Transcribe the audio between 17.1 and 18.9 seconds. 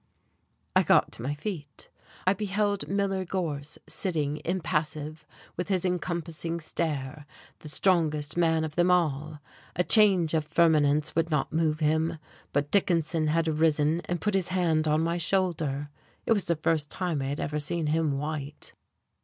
I had ever seen him white.